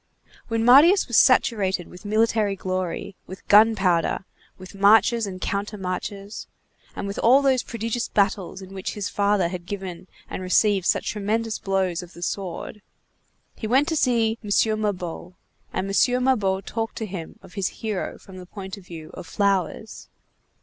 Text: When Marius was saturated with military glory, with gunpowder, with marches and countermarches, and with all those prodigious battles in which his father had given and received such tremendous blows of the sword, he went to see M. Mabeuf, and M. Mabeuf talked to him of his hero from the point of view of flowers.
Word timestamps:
When 0.47 0.65
Marius 0.65 1.07
was 1.07 1.17
saturated 1.19 1.87
with 1.87 2.05
military 2.05 2.55
glory, 2.55 3.15
with 3.27 3.47
gunpowder, 3.47 4.25
with 4.57 4.73
marches 4.73 5.27
and 5.27 5.39
countermarches, 5.39 6.47
and 6.95 7.05
with 7.05 7.19
all 7.19 7.43
those 7.43 7.61
prodigious 7.61 8.07
battles 8.09 8.63
in 8.63 8.73
which 8.73 8.95
his 8.95 9.09
father 9.09 9.49
had 9.49 9.67
given 9.67 10.07
and 10.27 10.41
received 10.41 10.87
such 10.87 11.11
tremendous 11.11 11.59
blows 11.59 12.01
of 12.01 12.13
the 12.13 12.23
sword, 12.23 12.81
he 13.55 13.67
went 13.67 13.87
to 13.89 13.95
see 13.95 14.39
M. 14.43 14.49
Mabeuf, 14.81 15.35
and 15.71 15.85
M. 15.87 16.23
Mabeuf 16.23 16.65
talked 16.65 16.95
to 16.95 17.05
him 17.05 17.37
of 17.43 17.53
his 17.53 17.67
hero 17.67 18.17
from 18.17 18.37
the 18.37 18.47
point 18.47 18.77
of 18.77 18.83
view 18.87 19.11
of 19.13 19.27
flowers. 19.27 20.09